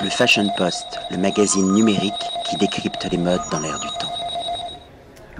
Le 0.00 0.10
Fashion 0.10 0.48
Post, 0.56 1.00
le 1.10 1.16
magazine 1.16 1.72
numérique 1.72 2.12
qui 2.48 2.56
décrypte 2.56 3.08
les 3.10 3.18
modes 3.18 3.40
dans 3.50 3.58
l'air 3.58 3.80
du 3.80 3.88
temps. 3.98 4.12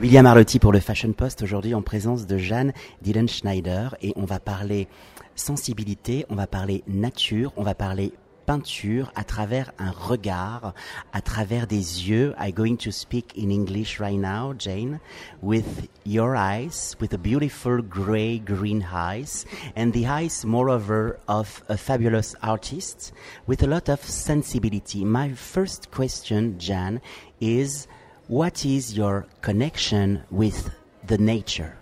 William 0.01 0.27
Arlotti 0.27 0.59
pour 0.59 0.73
le 0.73 0.81
Fashion 0.81 1.13
Post, 1.13 1.43
aujourd'hui 1.43 1.75
en 1.75 1.83
présence 1.83 2.27
de 2.27 2.37
Jeanne 2.39 2.73
Dylan 3.01 3.29
Schneider 3.29 3.95
et 4.03 4.13
on 4.17 4.25
va 4.25 4.41
parler 4.41 4.89
sensibilité, 5.37 6.27
on 6.29 6.35
va 6.35 6.49
parler 6.49 6.83
nature, 6.89 7.53
on 7.57 7.63
va 7.63 7.77
parler 7.77 8.13
peinture 8.49 9.13
à 9.15 9.25
travers 9.25 9.73
un 9.79 9.91
regard, 9.91 10.73
à 11.13 11.21
travers 11.21 11.67
des 11.67 12.09
yeux. 12.09 12.35
I'm 12.39 12.53
going 12.53 12.79
to 12.79 12.91
speak 12.91 13.37
in 13.37 13.51
English 13.51 14.01
right 14.01 14.19
now, 14.19 14.55
Jane, 14.55 15.01
with 15.43 15.87
your 16.07 16.35
eyes, 16.35 16.97
with 16.99 17.13
a 17.13 17.19
beautiful 17.19 17.83
gray 17.83 18.39
green 18.39 18.83
eyes, 18.91 19.45
and 19.77 19.93
the 19.93 20.07
eyes, 20.07 20.47
moreover, 20.47 21.19
of 21.29 21.63
a 21.69 21.77
fabulous 21.77 22.35
artist 22.43 23.13
with 23.47 23.63
a 23.63 23.67
lot 23.67 23.91
of 23.91 24.01
sensibility. 24.03 25.05
My 25.05 25.35
first 25.35 25.91
question, 25.91 26.59
Jan, 26.59 27.03
is 27.43 27.87
what 28.29 28.65
is 28.65 28.97
your 28.97 29.27
connection 29.43 30.23
with 30.31 30.71
the 31.07 31.19
nature? 31.19 31.77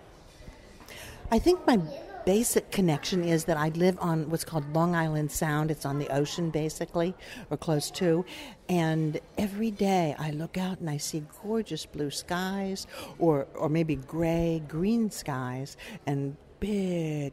I 1.31 1.39
think 1.39 1.65
my 1.65 1.79
basic 2.27 2.73
connection 2.73 3.23
is 3.23 3.45
that 3.45 3.57
I 3.57 3.69
live 3.71 3.97
on 4.01 4.29
what's 4.29 4.45
called 4.45 4.75
Long 4.75 4.97
Island 4.97 5.31
Sound. 5.31 5.71
It's 5.71 5.87
on 5.87 6.01
the 6.01 6.09
ocean, 6.09 6.51
basically, 6.51 7.15
or 7.51 7.57
close 7.57 7.89
to. 7.93 8.27
And 8.69 9.21
every 9.39 9.71
day 9.71 10.15
I 10.19 10.33
look 10.33 10.59
out 10.59 10.81
and 10.81 10.91
I 10.91 10.97
see 10.97 11.23
gorgeous 11.43 11.87
blue 11.87 12.11
skies, 12.11 12.89
or, 13.21 13.47
or 13.55 13.69
maybe 13.69 13.95
gray, 13.95 14.61
green 14.69 15.11
skies, 15.11 15.77
and 16.05 16.37
big 16.59 17.33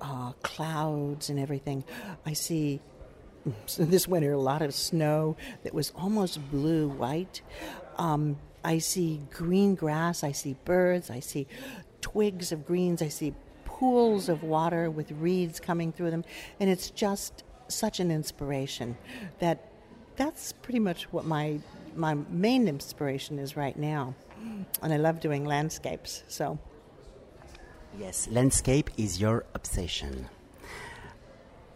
uh, 0.00 0.32
clouds 0.42 1.30
and 1.30 1.38
everything. 1.38 1.84
I 2.26 2.32
see 2.32 2.80
this 3.78 4.08
winter 4.08 4.32
a 4.32 4.40
lot 4.40 4.60
of 4.60 4.74
snow 4.74 5.36
that 5.62 5.72
was 5.72 5.92
almost 5.94 6.50
blue 6.50 6.88
white. 6.88 7.42
Um, 7.96 8.38
I 8.64 8.78
see 8.78 9.20
green 9.30 9.76
grass, 9.76 10.24
I 10.24 10.32
see 10.32 10.56
birds, 10.64 11.10
I 11.10 11.20
see 11.20 11.46
twigs 12.00 12.50
of 12.50 12.66
greens, 12.66 13.02
I 13.02 13.08
see 13.08 13.34
pools 13.82 14.28
of 14.28 14.44
water 14.44 14.88
with 14.88 15.10
reeds 15.10 15.58
coming 15.58 15.90
through 15.90 16.12
them, 16.12 16.24
and 16.60 16.70
it's 16.70 16.88
just 16.90 17.42
such 17.66 17.98
an 17.98 18.12
inspiration 18.12 18.96
that 19.40 19.72
that's 20.14 20.52
pretty 20.62 20.78
much 20.78 21.12
what 21.12 21.24
my 21.24 21.58
my 21.96 22.14
main 22.30 22.68
inspiration 22.68 23.40
is 23.40 23.56
right 23.56 23.76
now. 23.76 24.14
And 24.82 24.92
I 24.92 24.98
love 24.98 25.18
doing 25.18 25.44
landscapes, 25.44 26.22
so 26.28 26.60
Yes, 27.98 28.28
landscape 28.28 28.88
is 28.96 29.20
your 29.20 29.44
obsession. 29.52 30.28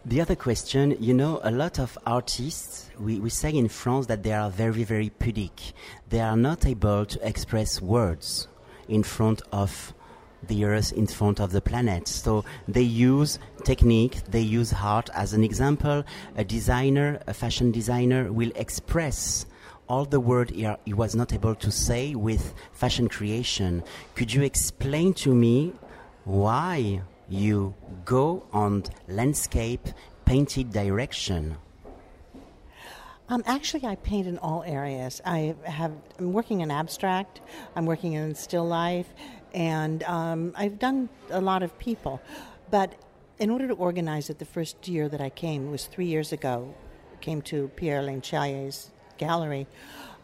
The 0.05 0.21
other 0.21 0.35
question, 0.35 0.95
you 1.01 1.13
know, 1.13 1.41
a 1.43 1.51
lot 1.51 1.77
of 1.77 1.97
artists, 2.05 2.89
we, 2.97 3.19
we 3.19 3.29
say 3.29 3.51
in 3.51 3.67
France 3.67 4.05
that 4.05 4.23
they 4.23 4.31
are 4.31 4.49
very, 4.49 4.85
very 4.85 5.09
pudic. 5.09 5.73
They 6.07 6.21
are 6.21 6.37
not 6.37 6.65
able 6.65 7.05
to 7.05 7.27
express 7.27 7.81
words 7.81 8.47
in 8.87 9.03
front 9.03 9.41
of 9.51 9.93
the 10.43 10.65
Earth 10.65 10.93
in 10.93 11.07
front 11.07 11.39
of 11.39 11.51
the 11.51 11.61
planet. 11.61 12.07
So 12.07 12.45
they 12.67 12.81
use 12.81 13.39
technique, 13.63 14.21
they 14.29 14.41
use 14.41 14.73
art. 14.73 15.09
As 15.13 15.33
an 15.33 15.43
example, 15.43 16.03
a 16.35 16.43
designer, 16.43 17.19
a 17.27 17.33
fashion 17.33 17.71
designer, 17.71 18.31
will 18.31 18.51
express 18.55 19.45
all 19.89 20.05
the 20.05 20.19
word 20.19 20.51
he, 20.51 20.67
he 20.85 20.93
was 20.93 21.15
not 21.15 21.33
able 21.33 21.55
to 21.55 21.71
say 21.71 22.15
with 22.15 22.53
fashion 22.73 23.07
creation. 23.07 23.83
Could 24.15 24.33
you 24.33 24.43
explain 24.43 25.13
to 25.15 25.33
me 25.33 25.73
why 26.25 27.01
you 27.29 27.73
go 28.05 28.45
on 28.53 28.83
landscape 29.07 29.87
painted 30.25 30.71
direction? 30.71 31.57
Um, 33.29 33.43
actually, 33.45 33.85
I 33.85 33.95
paint 33.95 34.25
in 34.25 34.37
all 34.37 34.63
areas. 34.63 35.21
I 35.25 35.55
have. 35.65 35.91
I'm 36.17 36.31
working 36.31 36.61
in 36.61 36.71
abstract. 36.71 37.41
I'm 37.75 37.85
working 37.85 38.13
in 38.13 38.35
still 38.35 38.65
life, 38.65 39.07
and 39.57 40.03
um, 40.03 40.53
I've 40.55 40.77
done 40.77 41.09
a 41.31 41.41
lot 41.41 41.63
of 41.63 41.77
people. 41.79 42.21
But 42.69 42.93
in 43.39 43.49
order 43.49 43.67
to 43.67 43.73
organize 43.73 44.29
it, 44.29 44.37
the 44.37 44.45
first 44.45 44.87
year 44.87 45.09
that 45.09 45.19
I 45.19 45.31
came 45.31 45.71
was 45.71 45.87
three 45.87 46.05
years 46.05 46.31
ago. 46.31 46.75
Came 47.21 47.41
to 47.43 47.69
Pierre 47.75 47.99
Alain 47.99 48.21
Challier's 48.21 48.91
gallery. 49.17 49.65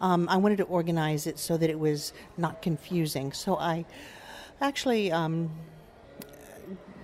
Um, 0.01 0.29
I 0.29 0.37
wanted 0.37 0.57
to 0.57 0.65
organize 0.65 1.25
it 1.25 1.39
so 1.39 1.57
that 1.57 1.67
it 1.71 1.79
was 1.79 2.13
not 2.37 2.61
confusing. 2.61 3.33
So 3.33 3.57
I 3.57 3.85
actually 4.61 5.11
um, 5.11 5.49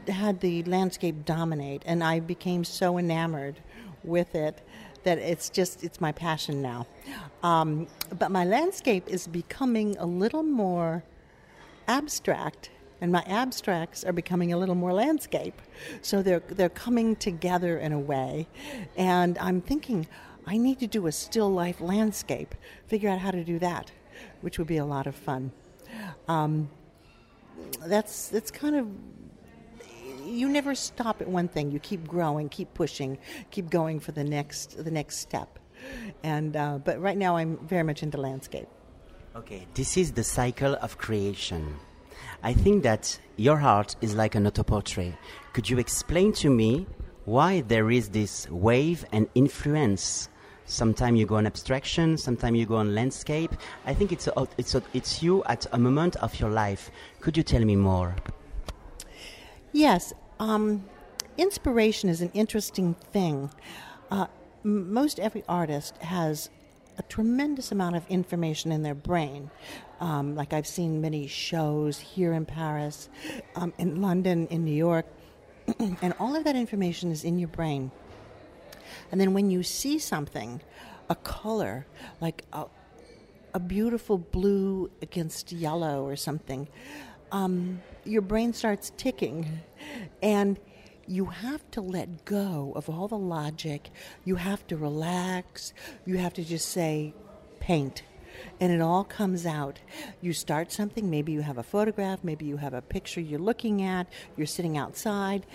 had 0.08 0.40
the 0.40 0.62
landscape 0.64 1.26
dominate, 1.26 1.82
and 1.88 2.04
I 2.04 2.20
became 2.20 2.64
so 2.64 3.00
enamored 3.00 3.60
with 4.04 4.36
it 4.36 4.62
that 5.04 5.18
it's 5.18 5.50
just 5.50 5.84
it's 5.84 6.00
my 6.00 6.12
passion 6.12 6.62
now. 6.62 6.86
Um, 7.42 7.88
but 8.20 8.30
my 8.30 8.46
landscape 8.46 9.08
is 9.08 9.26
becoming 9.26 9.98
a 9.98 10.06
little 10.06 10.44
more 10.44 11.04
abstract 11.90 12.70
and 13.02 13.12
my 13.12 13.24
abstracts 13.26 14.04
are 14.04 14.14
becoming 14.14 14.54
a 14.54 14.58
little 14.58 14.76
more 14.76 14.94
landscape. 14.94 15.62
So 16.02 16.22
they're 16.22 16.42
they're 16.48 16.70
coming 16.70 17.16
together 17.16 17.78
in 17.78 17.94
a 17.94 18.00
way, 18.00 18.48
and 18.98 19.38
I'm 19.40 19.62
thinking 19.62 20.08
I 20.46 20.58
need 20.58 20.80
to 20.80 20.88
do 20.88 21.08
a 21.08 21.12
still 21.12 21.52
life 21.52 21.82
landscape. 21.82 22.56
Figure 22.88 23.10
out 23.10 23.20
how 23.20 23.32
to 23.32 23.44
do 23.44 23.60
that, 23.60 23.92
which 24.42 24.58
would 24.58 24.68
be 24.68 24.78
a 24.78 24.86
lot 24.86 25.08
of 25.08 25.16
fun. 25.16 25.52
Um, 26.28 26.70
that's 27.86 28.30
that's 28.30 28.52
kind 28.52 28.76
of 28.76 28.88
you 30.26 30.50
never 30.50 30.76
stop 30.76 31.22
at 31.22 31.28
one 31.28 31.48
thing. 31.48 31.72
You 31.72 31.80
keep 31.80 32.08
growing, 32.08 32.50
keep 32.50 32.74
pushing, 32.74 33.18
keep 33.50 33.70
going 33.70 34.00
for 34.00 34.12
the 34.12 34.24
next 34.24 34.84
the 34.84 34.92
next 34.92 35.18
step. 35.18 35.60
And 36.24 36.56
uh, 36.56 36.80
but 36.80 37.02
right 37.02 37.18
now 37.18 37.38
I'm 37.38 37.58
very 37.66 37.84
much 37.84 38.04
into 38.04 38.18
landscape. 38.18 38.68
Okay, 39.36 39.68
this 39.76 39.96
is 39.96 40.14
the 40.14 40.24
cycle 40.24 40.76
of 40.82 40.98
creation. 40.98 41.76
I 42.42 42.54
think 42.54 42.82
that 42.84 43.20
your 43.36 43.58
heart 43.58 43.96
is 44.02 44.16
like 44.16 44.34
an 44.34 44.46
autoportrait. 44.46 45.16
Could 45.54 45.70
you 45.70 45.78
explain 45.78 46.34
to 46.34 46.50
me 46.50 46.88
why 47.26 47.62
there 47.62 47.92
is 47.92 48.10
this 48.10 48.50
wave 48.50 49.06
and 49.12 49.28
influence? 49.36 50.30
Sometimes 50.66 51.20
you 51.20 51.28
go 51.28 51.36
on 51.36 51.46
abstraction, 51.46 52.18
sometimes 52.18 52.58
you 52.58 52.66
go 52.66 52.78
on 52.78 52.96
landscape. 52.96 53.54
I 53.86 53.94
think 53.94 54.12
it's, 54.12 54.28
a, 54.28 54.48
it's, 54.58 54.74
a, 54.74 54.82
it's 54.94 55.22
you 55.22 55.44
at 55.44 55.68
a 55.72 55.78
moment 55.78 56.16
of 56.18 56.40
your 56.40 56.50
life. 56.50 56.90
Could 57.22 57.38
you 57.38 57.44
tell 57.44 57.64
me 57.64 57.76
more? 57.76 58.16
Yes. 59.74 60.12
Um, 60.40 60.86
inspiration 61.38 62.10
is 62.10 62.22
an 62.22 62.32
interesting 62.34 62.96
thing. 63.12 63.52
Uh, 64.10 64.26
most 64.64 65.20
every 65.20 65.44
artist 65.48 65.98
has 65.98 66.50
a 67.00 67.04
tremendous 67.04 67.72
amount 67.72 67.96
of 67.96 68.06
information 68.10 68.72
in 68.72 68.84
their 68.84 68.94
brain. 68.94 69.50
Um, 70.02 70.36
like 70.36 70.54
I've 70.54 70.68
seen 70.68 71.02
many 71.02 71.28
shows 71.28 71.98
here 71.98 72.34
in 72.34 72.46
Paris, 72.46 73.10
um, 73.56 73.74
in 73.78 74.02
London, 74.02 74.48
in 74.48 74.66
New 74.66 74.76
York, 74.76 75.06
and 75.80 76.14
all 76.20 76.36
of 76.36 76.44
that 76.44 76.58
information 76.58 77.12
is 77.12 77.24
in 77.24 77.40
your 77.40 77.48
brain. 77.48 77.92
And 79.12 79.20
then 79.20 79.34
when 79.34 79.50
you 79.50 79.64
see 79.64 79.98
something, 79.98 80.62
a 81.10 81.16
color, 81.16 81.88
like 82.20 82.44
a, 82.54 82.66
a 83.54 83.60
beautiful 83.60 84.18
blue 84.18 84.92
against 85.02 85.52
yellow 85.54 86.04
or 86.04 86.18
something, 86.18 86.68
um, 87.32 87.82
your 88.04 88.22
brain 88.22 88.52
starts 88.54 88.92
ticking. 88.98 89.62
And 90.22 90.60
you 91.10 91.26
have 91.26 91.70
to 91.72 91.82
let 91.82 92.24
go 92.24 92.72
of 92.76 92.88
all 92.88 93.08
the 93.08 93.18
logic. 93.18 93.90
You 94.24 94.36
have 94.36 94.66
to 94.68 94.78
relax. 94.78 95.74
You 96.06 96.18
have 96.18 96.34
to 96.36 96.44
just 96.44 96.70
say, 96.70 97.16
paint. 97.60 98.04
And 98.62 98.72
it 98.72 98.80
all 98.80 99.04
comes 99.04 99.46
out. 99.46 99.80
You 100.22 100.34
start 100.34 100.72
something, 100.72 101.10
maybe 101.10 101.32
you 101.32 101.42
have 101.42 101.58
a 101.58 101.64
photograph, 101.64 102.24
maybe 102.24 102.46
you 102.46 102.58
have 102.58 102.74
a 102.74 102.82
picture 102.82 103.20
you're 103.20 103.40
looking 103.40 103.82
at, 103.82 104.08
you're 104.38 104.48
sitting 104.48 104.78
outside, 104.78 105.46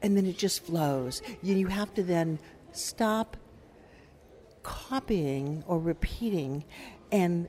and 0.00 0.16
then 0.16 0.26
it 0.26 0.38
just 0.38 0.64
flows. 0.64 1.22
You 1.42 1.66
have 1.66 1.92
to 1.94 2.02
then 2.02 2.38
stop 2.72 3.36
copying 4.62 5.64
or 5.66 5.78
repeating 5.78 6.64
and 7.10 7.48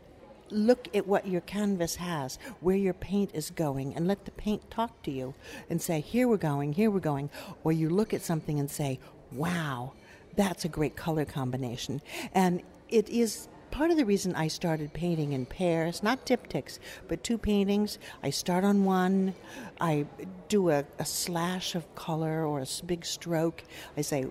look 0.49 0.87
at 0.93 1.07
what 1.07 1.27
your 1.27 1.41
canvas 1.41 1.95
has, 1.95 2.37
where 2.59 2.75
your 2.75 2.93
paint 2.93 3.31
is 3.33 3.49
going, 3.49 3.95
and 3.95 4.07
let 4.07 4.25
the 4.25 4.31
paint 4.31 4.69
talk 4.69 5.01
to 5.03 5.11
you 5.11 5.33
and 5.69 5.81
say, 5.81 5.99
Here 5.99 6.27
we're 6.27 6.37
going, 6.37 6.73
here 6.73 6.91
we're 6.91 6.99
going. 6.99 7.29
Or 7.63 7.71
you 7.71 7.89
look 7.89 8.13
at 8.13 8.21
something 8.21 8.59
and 8.59 8.69
say, 8.69 8.99
Wow, 9.31 9.93
that's 10.35 10.65
a 10.65 10.69
great 10.69 10.95
color 10.95 11.25
combination. 11.25 12.01
And 12.33 12.61
it 12.89 13.09
is 13.09 13.47
part 13.71 13.91
of 13.91 13.97
the 13.97 14.05
reason 14.05 14.35
I 14.35 14.47
started 14.47 14.93
painting 14.93 15.33
in 15.33 15.45
pairs, 15.45 16.01
not 16.01 16.25
diptychs, 16.25 16.79
but 17.07 17.23
two 17.23 17.37
paintings. 17.37 17.99
I 18.23 18.29
start 18.29 18.63
on 18.63 18.85
one, 18.85 19.33
I 19.81 20.05
do 20.47 20.69
a, 20.69 20.85
a 20.99 21.05
slash 21.05 21.75
of 21.75 21.93
color 21.95 22.45
or 22.45 22.61
a 22.61 22.67
big 22.85 23.05
stroke. 23.05 23.63
I 23.97 24.01
say, 24.01 24.27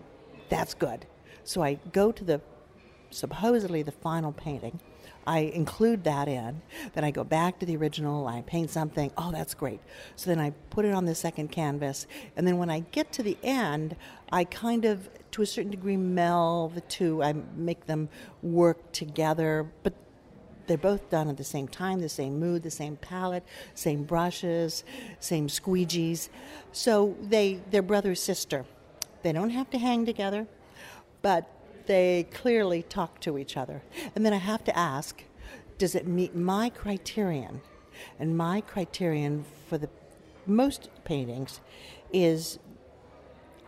That's 0.49 0.75
good. 0.75 1.06
So 1.44 1.62
I 1.62 1.75
go 1.93 2.10
to 2.12 2.25
the 2.25 2.40
supposedly 3.10 3.82
the 3.82 3.93
final 3.93 4.32
painting. 4.32 4.81
I 5.26 5.40
include 5.40 6.04
that 6.04 6.28
in. 6.28 6.60
Then 6.92 7.04
I 7.04 7.10
go 7.10 7.24
back 7.24 7.58
to 7.60 7.66
the 7.66 7.76
original, 7.76 8.26
I 8.26 8.42
paint 8.42 8.70
something, 8.70 9.10
oh, 9.16 9.32
that's 9.32 9.54
great. 9.54 9.80
So 10.16 10.30
then 10.30 10.38
I 10.38 10.50
put 10.70 10.84
it 10.84 10.92
on 10.92 11.04
the 11.04 11.14
second 11.14 11.50
canvas. 11.50 12.06
And 12.36 12.46
then 12.46 12.58
when 12.58 12.70
I 12.70 12.80
get 12.80 13.12
to 13.12 13.22
the 13.22 13.36
end, 13.42 13.96
I 14.30 14.44
kind 14.44 14.84
of, 14.84 15.08
to 15.32 15.42
a 15.42 15.46
certain 15.46 15.70
degree, 15.70 15.96
meld 15.96 16.74
the 16.74 16.80
two. 16.82 17.22
I 17.22 17.34
make 17.56 17.86
them 17.86 18.08
work 18.42 18.92
together, 18.92 19.70
but 19.82 19.94
they're 20.66 20.78
both 20.78 21.10
done 21.10 21.28
at 21.28 21.36
the 21.36 21.44
same 21.44 21.68
time, 21.68 22.00
the 22.00 22.08
same 22.08 22.38
mood, 22.38 22.62
the 22.62 22.70
same 22.70 22.96
palette, 22.96 23.44
same 23.74 24.04
brushes, 24.04 24.84
same 25.20 25.48
squeegees. 25.48 26.28
So 26.72 27.16
they, 27.20 27.60
they're 27.70 27.82
brother 27.82 28.14
sister. 28.14 28.64
They 29.22 29.32
don't 29.32 29.50
have 29.50 29.70
to 29.70 29.78
hang 29.78 30.04
together, 30.06 30.46
but 31.22 31.50
they 31.86 32.26
clearly 32.32 32.82
talk 32.82 33.20
to 33.20 33.38
each 33.38 33.56
other. 33.56 33.82
And 34.14 34.25
then 34.25 34.32
I 34.32 34.38
have 34.38 34.64
to 34.64 34.76
ask 34.76 35.22
does 35.76 35.94
it 35.94 36.06
meet 36.06 36.36
my 36.36 36.70
criterion? 36.70 37.60
And 38.19 38.36
my 38.36 38.60
criterion 38.60 39.44
for 39.69 39.76
the 39.76 39.88
most 40.46 40.88
paintings 41.04 41.60
is 42.12 42.58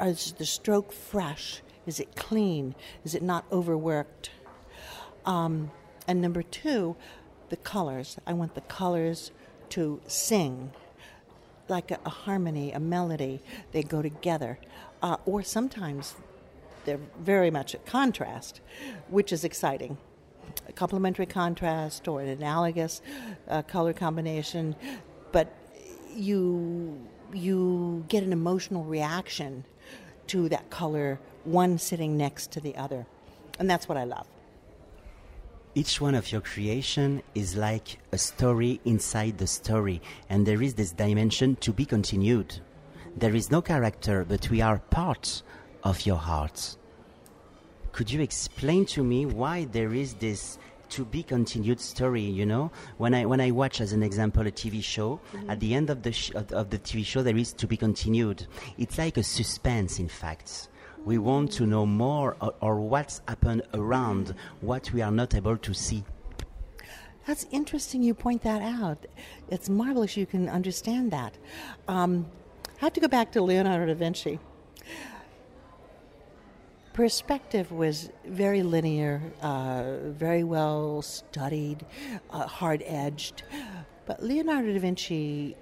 is 0.00 0.32
the 0.32 0.46
stroke 0.46 0.92
fresh? 0.92 1.62
Is 1.86 2.00
it 2.00 2.14
clean? 2.16 2.74
Is 3.04 3.14
it 3.14 3.22
not 3.22 3.44
overworked? 3.50 4.30
Um, 5.24 5.70
and 6.06 6.20
number 6.20 6.42
two, 6.42 6.96
the 7.48 7.56
colors. 7.56 8.18
I 8.26 8.34
want 8.34 8.54
the 8.54 8.60
colors 8.62 9.30
to 9.70 10.00
sing 10.06 10.72
like 11.68 11.90
a, 11.90 11.98
a 12.04 12.10
harmony, 12.10 12.72
a 12.72 12.80
melody. 12.80 13.40
They 13.72 13.82
go 13.82 14.02
together. 14.02 14.58
Uh, 15.02 15.16
or 15.24 15.42
sometimes 15.42 16.14
they're 16.86 17.00
very 17.20 17.50
much 17.50 17.74
at 17.74 17.84
contrast, 17.84 18.60
which 19.08 19.32
is 19.32 19.44
exciting. 19.44 19.98
A 20.68 20.72
complementary 20.72 21.26
contrast 21.26 22.08
or 22.08 22.22
an 22.22 22.28
analogous 22.28 23.02
uh, 23.48 23.62
color 23.62 23.92
combination, 23.92 24.74
but 25.32 25.52
you 26.14 26.98
you 27.34 28.04
get 28.08 28.22
an 28.22 28.32
emotional 28.32 28.84
reaction 28.84 29.64
to 30.28 30.48
that 30.48 30.70
color, 30.70 31.20
one 31.44 31.76
sitting 31.76 32.16
next 32.16 32.52
to 32.52 32.60
the 32.60 32.74
other, 32.76 33.04
and 33.58 33.68
that's 33.68 33.88
what 33.88 33.98
I 33.98 34.04
love. 34.04 34.26
Each 35.74 36.00
one 36.00 36.14
of 36.14 36.32
your 36.32 36.40
creation 36.40 37.22
is 37.34 37.54
like 37.54 37.98
a 38.12 38.16
story 38.18 38.80
inside 38.86 39.36
the 39.36 39.46
story, 39.46 40.00
and 40.30 40.46
there 40.46 40.62
is 40.62 40.74
this 40.74 40.92
dimension 40.92 41.56
to 41.56 41.72
be 41.72 41.84
continued. 41.84 42.60
There 43.16 43.34
is 43.34 43.50
no 43.50 43.60
character, 43.60 44.24
but 44.26 44.48
we 44.50 44.62
are 44.62 44.78
part 44.78 45.42
of 45.86 46.04
your 46.04 46.16
heart. 46.16 46.76
Could 47.92 48.10
you 48.10 48.20
explain 48.20 48.84
to 48.86 49.04
me 49.04 49.24
why 49.24 49.66
there 49.66 49.94
is 49.94 50.14
this 50.14 50.58
to 50.88 51.04
be 51.04 51.22
continued 51.22 51.80
story 51.80 52.22
you 52.22 52.44
know? 52.44 52.70
When 52.98 53.14
i 53.14 53.24
when 53.24 53.40
i 53.40 53.50
watch 53.50 53.80
as 53.80 53.92
an 53.92 54.02
example 54.02 54.46
a 54.46 54.50
tv 54.50 54.82
show 54.82 55.20
mm-hmm. 55.32 55.50
at 55.50 55.60
the 55.60 55.74
end 55.74 55.88
of 55.90 56.02
the 56.02 56.12
sh- 56.12 56.32
of, 56.34 56.70
the 56.70 56.78
tv 56.78 57.04
show 57.04 57.22
there 57.22 57.36
is 57.36 57.52
to 57.54 57.66
be 57.66 57.76
continued. 57.76 58.46
It's 58.78 58.98
like 58.98 59.16
a 59.16 59.22
suspense 59.22 59.98
in 59.98 60.08
fact. 60.08 60.68
We 61.04 61.18
want 61.18 61.52
to 61.52 61.66
know 61.66 61.86
more 61.86 62.36
or, 62.40 62.52
or 62.60 62.80
what's 62.80 63.20
happened 63.28 63.62
around 63.72 64.34
what 64.60 64.92
we 64.92 65.02
are 65.02 65.12
not 65.12 65.34
able 65.36 65.56
to 65.56 65.72
see. 65.72 66.02
That's 67.28 67.46
interesting 67.52 68.02
you 68.02 68.14
point 68.14 68.42
that 68.42 68.60
out. 68.60 69.06
It's 69.48 69.68
marvelous 69.68 70.16
you 70.16 70.26
can 70.26 70.48
understand 70.48 71.12
that. 71.12 71.38
Um, 71.86 72.26
i 72.80 72.84
have 72.84 72.92
to 72.92 73.00
go 73.00 73.08
back 73.08 73.32
to 73.32 73.40
leonardo 73.40 73.86
da 73.86 73.94
vinci 73.94 74.38
perspective 76.96 77.70
was 77.70 78.08
very 78.25 78.62
linear, 78.62 79.20
uh, 79.43 79.98
very 80.06 80.43
well 80.43 81.02
studied, 81.02 81.84
uh, 82.31 82.46
hard 82.46 82.82
edged. 82.87 83.43
But 84.06 84.22
Leonardo 84.22 84.72
da 84.72 84.78
Vinci, 84.78 85.56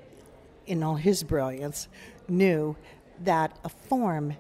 in 0.67 0.85
all 0.85 0.95
his 0.95 1.25
brilliance, 1.25 1.89
knew 2.29 2.77
that 3.25 3.59
a 3.65 3.69
form 3.69 4.37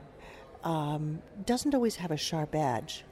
um, 0.62 1.20
doesn't 1.44 1.74
always 1.74 1.96
have 1.96 2.12
a 2.12 2.16
sharp 2.16 2.54
edge. 2.54 3.04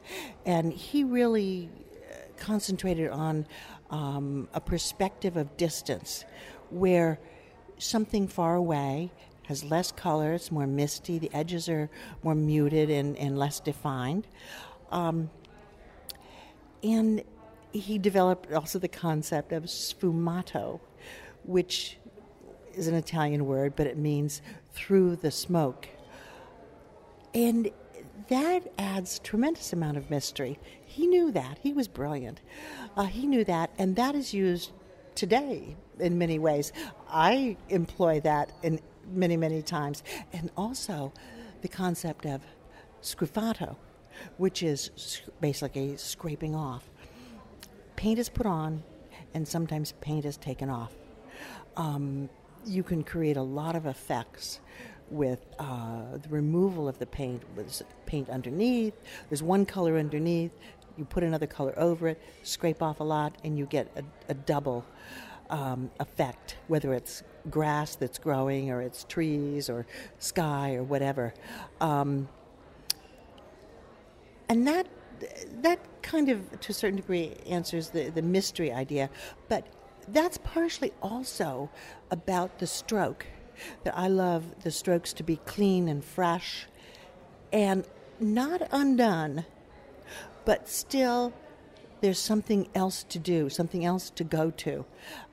And 0.46 0.72
he 0.72 1.02
really 1.02 1.68
uh, 1.68 2.14
concentrated 2.36 3.10
on 3.10 3.46
um, 3.90 4.48
a 4.54 4.60
perspective 4.60 5.36
of 5.36 5.56
distance 5.56 6.24
where 6.70 7.18
something 7.78 8.28
far 8.28 8.54
away 8.54 9.10
has 9.44 9.64
less 9.64 9.92
color, 9.92 10.32
it's 10.32 10.50
more 10.50 10.66
misty, 10.66 11.18
the 11.18 11.30
edges 11.34 11.68
are 11.68 11.90
more 12.22 12.34
muted 12.34 12.90
and, 12.90 13.16
and 13.16 13.38
less 13.38 13.60
defined. 13.60 14.26
Um, 14.90 15.30
and 16.82 17.22
he 17.72 17.98
developed 17.98 18.52
also 18.52 18.78
the 18.78 18.88
concept 18.88 19.52
of 19.52 19.64
sfumato, 19.64 20.80
which 21.44 21.98
is 22.74 22.86
an 22.86 22.94
Italian 22.94 23.46
word, 23.46 23.74
but 23.76 23.86
it 23.86 23.96
means 23.96 24.42
through 24.72 25.16
the 25.16 25.30
smoke. 25.30 25.88
And 27.34 27.70
that 28.28 28.72
adds 28.78 29.18
tremendous 29.18 29.72
amount 29.72 29.96
of 29.96 30.10
mystery. 30.10 30.58
He 30.84 31.06
knew 31.06 31.32
that. 31.32 31.58
He 31.62 31.72
was 31.72 31.88
brilliant. 31.88 32.40
Uh, 32.96 33.04
he 33.04 33.26
knew 33.26 33.44
that, 33.44 33.70
and 33.78 33.96
that 33.96 34.14
is 34.14 34.32
used 34.34 34.72
today 35.14 35.76
in 35.98 36.18
many 36.18 36.38
ways. 36.38 36.72
I 37.08 37.56
employ 37.68 38.20
that 38.20 38.52
in 38.62 38.80
many, 39.10 39.36
many 39.36 39.62
times. 39.62 40.02
And 40.32 40.50
also 40.56 41.12
the 41.62 41.68
concept 41.68 42.26
of 42.26 42.42
sgraffito, 43.02 43.76
which 44.36 44.62
is 44.62 45.22
basically 45.40 45.96
scraping 45.96 46.54
off. 46.54 46.88
Paint 47.96 48.18
is 48.18 48.28
put 48.28 48.46
on, 48.46 48.82
and 49.34 49.46
sometimes 49.46 49.94
paint 50.00 50.24
is 50.24 50.36
taken 50.36 50.68
off. 50.68 50.92
Um, 51.76 52.28
you 52.66 52.82
can 52.82 53.02
create 53.02 53.36
a 53.36 53.42
lot 53.42 53.76
of 53.76 53.86
effects 53.86 54.60
with 55.10 55.44
uh, 55.58 56.16
the 56.22 56.28
removal 56.28 56.88
of 56.88 56.98
the 56.98 57.06
paint. 57.06 57.42
With 57.54 57.82
paint 58.06 58.28
underneath, 58.30 58.94
there's 59.28 59.42
one 59.42 59.66
color 59.66 59.98
underneath. 59.98 60.52
You 60.96 61.04
put 61.04 61.22
another 61.22 61.46
color 61.46 61.74
over 61.78 62.08
it, 62.08 62.20
scrape 62.42 62.82
off 62.82 63.00
a 63.00 63.04
lot, 63.04 63.36
and 63.44 63.58
you 63.58 63.66
get 63.66 63.90
a, 63.96 64.02
a 64.30 64.34
double 64.34 64.84
um, 65.52 65.90
effect, 66.00 66.56
whether 66.66 66.92
it's 66.92 67.22
grass 67.50 67.94
that's 67.94 68.18
growing 68.18 68.70
or 68.70 68.82
it's 68.82 69.04
trees 69.04 69.70
or 69.70 69.86
sky 70.18 70.74
or 70.74 70.82
whatever. 70.82 71.32
Um, 71.80 72.28
and 74.48 74.66
that 74.66 74.88
that 75.60 75.78
kind 76.02 76.28
of, 76.28 76.60
to 76.60 76.70
a 76.70 76.74
certain 76.74 76.96
degree, 76.96 77.34
answers 77.46 77.90
the, 77.90 78.10
the 78.10 78.22
mystery 78.22 78.72
idea. 78.72 79.08
But 79.48 79.64
that's 80.08 80.38
partially 80.38 80.92
also 81.00 81.70
about 82.10 82.58
the 82.58 82.66
stroke. 82.66 83.26
That 83.84 83.96
I 83.96 84.08
love 84.08 84.62
the 84.62 84.72
strokes 84.72 85.12
to 85.12 85.22
be 85.22 85.36
clean 85.36 85.86
and 85.86 86.04
fresh 86.04 86.66
and 87.52 87.86
not 88.18 88.66
undone, 88.72 89.44
but 90.44 90.68
still 90.68 91.32
there's 92.02 92.18
something 92.18 92.68
else 92.74 93.04
to 93.04 93.18
do, 93.18 93.48
something 93.48 93.84
else 93.84 94.10
to 94.10 94.24
go 94.24 94.50
to. 94.50 94.84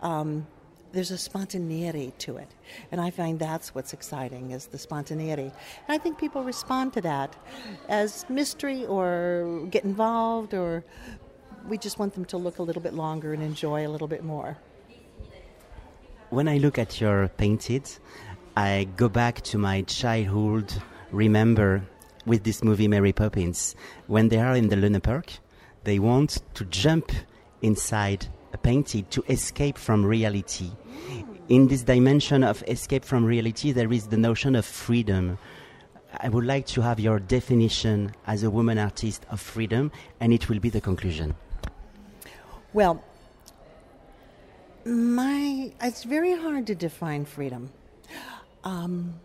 Um, 0.02 0.48
there's 0.92 1.12
a 1.12 1.18
spontaneity 1.18 2.14
to 2.20 2.38
it. 2.38 2.50
And 2.92 3.02
i 3.02 3.10
find 3.12 3.38
that's 3.38 3.76
what's 3.76 3.94
exciting 3.94 4.52
is 4.52 4.68
the 4.68 4.78
spontaneity. 4.78 5.52
And 5.88 5.90
i 5.90 5.98
think 5.98 6.18
people 6.18 6.44
respond 6.44 6.94
to 6.94 7.02
that 7.02 7.36
as 7.90 8.26
mystery 8.30 8.86
or 8.86 9.68
get 9.70 9.84
involved 9.84 10.54
or 10.54 10.84
we 11.68 11.78
just 11.78 12.00
want 12.00 12.14
them 12.14 12.26
to 12.26 12.38
look 12.38 12.60
a 12.60 12.64
little 12.64 12.82
bit 12.82 12.94
longer 12.94 13.34
and 13.34 13.44
enjoy 13.44 13.86
a 13.86 13.90
little 13.90 14.08
bit 14.08 14.24
more. 14.24 14.58
When 16.30 16.48
i 16.48 16.58
look 16.58 16.78
at 16.80 17.02
your 17.02 17.28
painted 17.28 17.90
i 18.56 18.88
go 18.96 19.10
back 19.10 19.42
to 19.42 19.58
my 19.58 19.82
childhood 19.84 20.74
remember 21.12 21.84
with 22.26 22.44
this 22.44 22.64
movie 22.64 22.88
mary 22.88 23.14
poppins 23.14 23.76
when 24.08 24.30
they 24.30 24.38
are 24.38 24.56
in 24.56 24.70
the 24.70 24.76
luna 24.76 25.00
park 25.00 25.40
they 25.90 25.98
want 25.98 26.44
to 26.54 26.64
jump 26.66 27.12
inside 27.64 28.28
a 28.54 28.58
painting 28.60 29.06
to 29.10 29.24
escape 29.28 29.76
from 29.76 30.06
reality. 30.06 30.70
In 31.48 31.68
this 31.68 31.82
dimension 31.82 32.44
of 32.44 32.64
escape 32.68 33.04
from 33.04 33.26
reality, 33.26 33.72
there 33.72 33.92
is 33.92 34.06
the 34.06 34.18
notion 34.18 34.56
of 34.56 34.66
freedom. 34.68 35.40
I 36.20 36.30
would 36.30 36.46
like 36.46 36.68
to 36.68 36.82
have 36.82 37.00
your 37.00 37.20
definition 37.20 38.14
as 38.28 38.44
a 38.44 38.52
woman 38.52 38.78
artist 38.78 39.26
of 39.32 39.42
freedom, 39.42 39.92
and 40.20 40.32
it 40.32 40.48
will 40.48 40.60
be 40.60 40.70
the 40.70 40.80
conclusion. 40.80 41.36
Well, 42.72 43.04
my 44.86 45.72
it's 45.82 46.04
very 46.04 46.36
hard 46.36 46.68
to 46.68 46.76
define 46.76 47.26
freedom. 47.26 47.72
Um, 48.64 49.16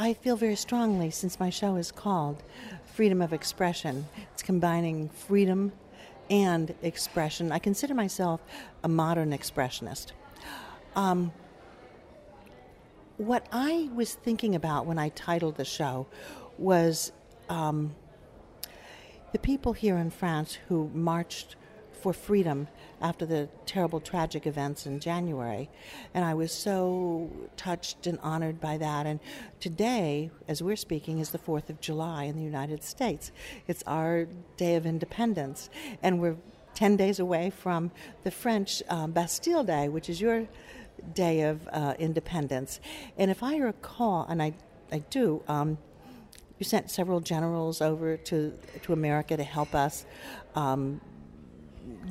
I 0.00 0.14
feel 0.14 0.34
very 0.34 0.56
strongly, 0.56 1.10
since 1.10 1.38
my 1.38 1.50
show 1.50 1.76
is 1.76 1.92
called 1.92 2.42
Freedom 2.86 3.20
of 3.20 3.34
Expression, 3.34 4.06
it's 4.32 4.42
combining 4.42 5.10
freedom 5.10 5.72
and 6.30 6.74
expression. 6.80 7.52
I 7.52 7.58
consider 7.58 7.92
myself 7.92 8.40
a 8.82 8.88
modern 8.88 9.32
expressionist. 9.32 10.12
Um, 10.96 11.32
what 13.18 13.46
I 13.52 13.90
was 13.94 14.14
thinking 14.14 14.54
about 14.54 14.86
when 14.86 14.98
I 14.98 15.10
titled 15.10 15.56
the 15.56 15.66
show 15.66 16.06
was 16.56 17.12
um, 17.50 17.94
the 19.32 19.38
people 19.38 19.74
here 19.74 19.98
in 19.98 20.08
France 20.08 20.56
who 20.68 20.90
marched 20.94 21.56
for 22.00 22.12
freedom 22.12 22.68
after 23.00 23.24
the 23.24 23.48
terrible 23.66 24.00
tragic 24.00 24.46
events 24.46 24.86
in 24.86 25.00
January. 25.00 25.70
And 26.14 26.24
I 26.24 26.34
was 26.34 26.52
so 26.52 27.30
touched 27.56 28.06
and 28.06 28.18
honored 28.22 28.60
by 28.60 28.78
that. 28.78 29.06
And 29.06 29.20
today, 29.60 30.30
as 30.48 30.62
we're 30.62 30.76
speaking, 30.76 31.18
is 31.18 31.30
the 31.30 31.38
4th 31.38 31.70
of 31.70 31.80
July 31.80 32.24
in 32.24 32.36
the 32.36 32.42
United 32.42 32.82
States. 32.82 33.32
It's 33.66 33.82
our 33.86 34.26
day 34.56 34.76
of 34.76 34.86
independence. 34.86 35.70
And 36.02 36.20
we're 36.20 36.36
10 36.74 36.96
days 36.96 37.18
away 37.18 37.50
from 37.50 37.90
the 38.22 38.30
French 38.30 38.82
um, 38.88 39.12
Bastille 39.12 39.64
Day, 39.64 39.88
which 39.88 40.08
is 40.08 40.20
your 40.20 40.46
day 41.14 41.42
of 41.42 41.68
uh, 41.72 41.94
independence. 41.98 42.80
And 43.16 43.30
if 43.30 43.42
I 43.42 43.56
recall, 43.56 44.26
and 44.28 44.42
I, 44.42 44.54
I 44.92 44.98
do, 45.10 45.42
um, 45.48 45.78
you 46.58 46.64
sent 46.64 46.90
several 46.90 47.20
generals 47.20 47.80
over 47.80 48.18
to, 48.18 48.52
to 48.82 48.92
America 48.92 49.36
to 49.36 49.42
help 49.42 49.74
us 49.74 50.04
um, 50.54 51.00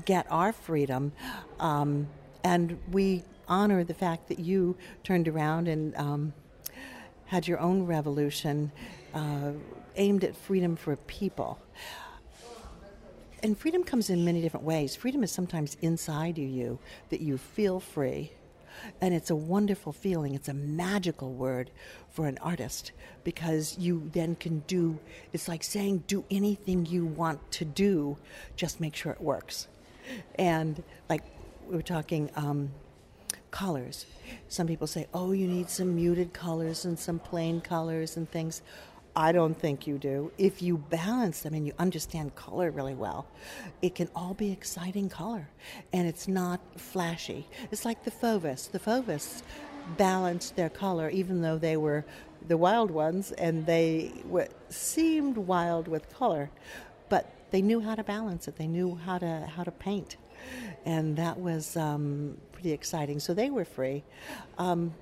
get 0.06 0.26
our 0.30 0.52
freedom. 0.52 1.12
Um, 1.60 2.08
and 2.44 2.80
we 2.92 3.24
honor 3.48 3.84
the 3.84 3.94
fact 3.94 4.28
that 4.30 4.40
you 4.40 4.78
turned 5.04 5.28
around 5.28 5.68
and 5.68 5.96
um, 5.96 6.34
had 7.26 7.48
your 7.48 7.60
own 7.60 7.86
revolution 7.86 8.72
uh, 9.14 9.52
aimed 9.96 10.24
at 10.24 10.36
freedom 10.36 10.76
for 10.76 10.96
people. 10.96 11.60
And 13.42 13.58
freedom 13.58 13.84
comes 13.84 14.10
in 14.10 14.26
many 14.26 14.42
different 14.42 14.66
ways. 14.66 14.96
Freedom 14.96 15.24
is 15.24 15.32
sometimes 15.32 15.78
inside 15.82 16.38
of 16.38 16.44
you, 16.44 16.80
that 17.10 17.22
you 17.22 17.38
feel 17.38 17.80
free. 17.80 18.34
And 19.02 19.14
it's 19.14 19.30
a 19.30 19.36
wonderful 19.36 19.94
feeling. 19.94 20.36
It's 20.36 20.48
a 20.48 20.54
magical 20.54 21.34
word 21.34 21.72
for 22.10 22.28
an 22.28 22.38
artist 22.42 22.92
because 23.24 23.78
you 23.78 24.10
then 24.14 24.36
can 24.36 24.60
do, 24.68 25.00
it's 25.34 25.48
like 25.48 25.64
saying, 25.64 26.04
do 26.08 26.24
anything 26.30 26.86
you 26.86 27.06
want 27.06 27.52
to 27.54 27.66
do, 27.66 28.18
just 28.56 28.80
make 28.80 28.96
sure 28.96 29.12
it 29.12 29.22
works. 29.22 29.68
And 30.36 30.82
like 31.10 31.24
we 31.68 31.76
were 31.76 31.82
talking, 31.82 32.30
um, 32.36 32.72
colors. 33.52 34.06
Some 34.48 34.68
people 34.68 34.88
say, 34.88 35.08
oh, 35.14 35.32
you 35.32 35.48
need 35.48 35.70
some 35.70 35.96
muted 35.96 36.34
colors 36.34 36.86
and 36.86 36.98
some 36.98 37.20
plain 37.20 37.62
colors 37.62 38.18
and 38.18 38.30
things. 38.30 38.62
I 39.16 39.32
don't 39.32 39.60
think 39.60 39.88
you 39.88 39.98
do. 39.98 40.32
If 40.38 40.62
you 40.62 40.78
balance 40.78 41.42
them 41.42 41.54
and 41.54 41.66
you 41.66 41.74
understand 41.80 42.36
color 42.36 42.72
really 42.72 42.94
well, 42.94 43.26
it 43.82 43.96
can 43.96 44.10
all 44.16 44.34
be 44.34 44.52
exciting 44.52 45.10
color. 45.10 45.50
And 45.92 46.08
it's 46.08 46.28
not 46.28 46.62
flashy. 46.78 47.48
It's 47.72 47.86
like 47.86 48.04
the 48.04 48.12
Fauvists. 48.12 48.72
The 48.72 48.80
Fauvists 48.80 49.42
balanced 49.98 50.56
their 50.56 50.70
color, 50.70 51.10
even 51.10 51.42
though 51.42 51.58
they 51.58 51.76
were 51.76 52.06
the 52.48 52.56
wild 52.56 52.92
ones 52.92 53.32
and 53.34 53.66
they 53.66 54.12
were, 54.26 54.48
seemed 54.70 55.38
wild 55.38 55.88
with 55.88 56.14
color. 56.14 56.50
But 57.10 57.34
they 57.52 57.62
knew 57.62 57.80
how 57.80 57.96
to 57.96 58.04
balance 58.04 58.48
it, 58.48 58.56
they 58.58 58.68
knew 58.68 58.96
how 58.96 59.18
to, 59.18 59.50
how 59.56 59.64
to 59.64 59.72
paint. 59.72 60.18
And 60.86 61.16
that 61.18 61.40
was 61.40 61.76
um, 61.76 62.38
pretty 62.52 62.72
exciting. 62.72 63.20
So 63.20 63.34
they 63.34 63.50
were 63.50 63.66
free. 63.66 64.04
Um, 64.58 64.94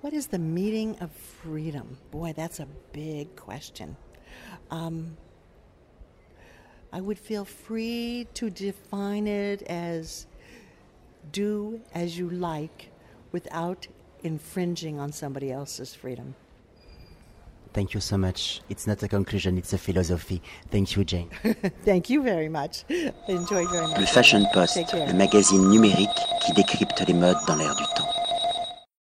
what 0.00 0.12
is 0.12 0.26
the 0.26 0.38
meaning 0.38 0.98
of 1.00 1.10
freedom? 1.12 1.98
Boy, 2.10 2.34
that's 2.36 2.60
a 2.60 2.68
big 2.92 3.36
question. 3.36 3.96
Um, 4.70 5.16
I 6.92 7.00
would 7.00 7.18
feel 7.18 7.44
free 7.44 8.28
to 8.34 8.50
define 8.50 9.26
it 9.26 9.62
as 9.62 10.26
do 11.32 11.80
as 11.94 12.18
you 12.18 12.30
like 12.30 12.90
without 13.32 13.86
infringing 14.22 15.00
on 15.00 15.10
somebody 15.10 15.50
else's 15.50 15.94
freedom. 15.94 16.34
Thank 17.74 17.92
you 17.92 18.00
so 18.00 18.16
much. 18.16 18.62
It's 18.70 18.86
not 18.86 19.02
a 19.02 19.08
conclusion, 19.08 19.58
it's 19.58 19.72
a 19.72 19.78
philosophy. 19.78 20.40
Thank 20.70 20.94
you, 20.94 21.04
Jane. 21.04 21.28
Thank 21.84 22.08
you 22.08 22.22
very 22.22 22.48
much. 22.48 22.84
Enjoy 23.28 23.66
very 23.66 23.88
much. 23.88 23.98
Le 23.98 24.06
Fashion 24.06 24.46
Post, 24.52 24.78
le 24.94 25.12
magazine 25.12 25.68
numérique 25.68 26.08
qui 26.46 26.52
décrypte 26.52 27.02
les 27.06 27.14
modes 27.14 27.36
dans 27.48 27.56
l'air 27.56 27.74
du 27.74 27.82
temps. 27.96 28.13